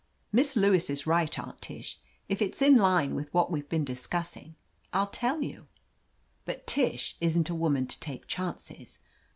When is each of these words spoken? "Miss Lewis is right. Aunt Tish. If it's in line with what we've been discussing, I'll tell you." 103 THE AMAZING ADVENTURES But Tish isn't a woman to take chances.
"Miss 0.31 0.55
Lewis 0.55 0.89
is 0.89 1.05
right. 1.05 1.37
Aunt 1.37 1.61
Tish. 1.61 1.99
If 2.27 2.41
it's 2.41 2.59
in 2.59 2.75
line 2.75 3.13
with 3.13 3.31
what 3.31 3.51
we've 3.51 3.69
been 3.69 3.85
discussing, 3.85 4.55
I'll 4.91 5.05
tell 5.05 5.43
you." 5.43 5.67
103 6.45 6.45
THE 6.45 6.51
AMAZING 6.51 6.57
ADVENTURES 6.57 6.63
But 6.63 6.67
Tish 6.67 7.17
isn't 7.21 7.49
a 7.51 7.61
woman 7.63 7.85
to 7.85 7.99
take 7.99 8.25
chances. 8.25 8.97